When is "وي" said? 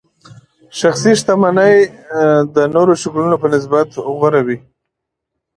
4.47-4.57